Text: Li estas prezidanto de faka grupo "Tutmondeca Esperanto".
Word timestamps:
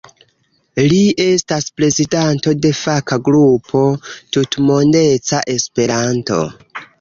Li 0.93 1.01
estas 1.25 1.67
prezidanto 1.81 2.53
de 2.63 2.71
faka 2.79 3.19
grupo 3.27 3.83
"Tutmondeca 4.39 5.45
Esperanto". 5.59 6.41